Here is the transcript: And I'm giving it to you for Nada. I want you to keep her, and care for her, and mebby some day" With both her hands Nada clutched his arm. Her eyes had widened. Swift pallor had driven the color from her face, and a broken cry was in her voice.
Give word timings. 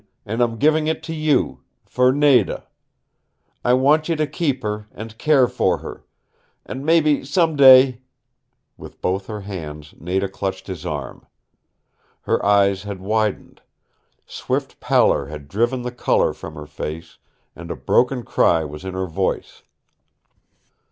And 0.25 0.41
I'm 0.41 0.57
giving 0.57 0.87
it 0.87 1.03
to 1.03 1.13
you 1.13 1.61
for 1.85 2.11
Nada. 2.11 2.65
I 3.63 3.73
want 3.73 4.09
you 4.09 4.15
to 4.15 4.25
keep 4.25 4.63
her, 4.63 4.87
and 4.93 5.15
care 5.19 5.47
for 5.47 5.77
her, 5.77 6.03
and 6.65 6.83
mebby 6.83 7.23
some 7.23 7.55
day" 7.55 8.01
With 8.79 8.99
both 8.99 9.27
her 9.27 9.41
hands 9.41 9.93
Nada 9.99 10.27
clutched 10.27 10.65
his 10.65 10.87
arm. 10.87 11.27
Her 12.21 12.43
eyes 12.43 12.81
had 12.81 12.99
widened. 12.99 13.61
Swift 14.25 14.79
pallor 14.79 15.27
had 15.27 15.47
driven 15.47 15.83
the 15.83 15.91
color 15.91 16.33
from 16.33 16.55
her 16.55 16.65
face, 16.65 17.19
and 17.55 17.69
a 17.69 17.75
broken 17.75 18.23
cry 18.23 18.65
was 18.65 18.83
in 18.83 18.95
her 18.95 19.05
voice. 19.05 19.61